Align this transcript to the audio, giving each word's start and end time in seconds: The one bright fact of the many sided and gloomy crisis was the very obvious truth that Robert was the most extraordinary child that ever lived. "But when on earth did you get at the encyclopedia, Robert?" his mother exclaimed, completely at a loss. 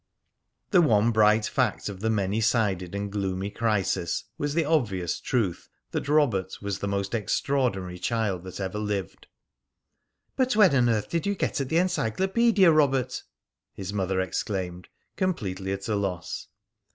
The 0.71 0.81
one 0.81 1.11
bright 1.11 1.45
fact 1.45 1.87
of 1.87 1.99
the 1.99 2.09
many 2.09 2.41
sided 2.41 2.95
and 2.95 3.11
gloomy 3.11 3.51
crisis 3.51 4.23
was 4.35 4.55
the 4.55 4.63
very 4.63 4.73
obvious 4.73 5.19
truth 5.21 5.69
that 5.91 6.09
Robert 6.09 6.57
was 6.59 6.79
the 6.79 6.87
most 6.87 7.13
extraordinary 7.13 7.99
child 7.99 8.43
that 8.45 8.59
ever 8.59 8.79
lived. 8.79 9.27
"But 10.35 10.55
when 10.55 10.73
on 10.75 10.89
earth 10.89 11.07
did 11.09 11.27
you 11.27 11.35
get 11.35 11.61
at 11.61 11.69
the 11.69 11.77
encyclopedia, 11.77 12.71
Robert?" 12.71 13.21
his 13.75 13.93
mother 13.93 14.19
exclaimed, 14.19 14.87
completely 15.17 15.71
at 15.71 15.87
a 15.87 15.95
loss. 15.95 16.47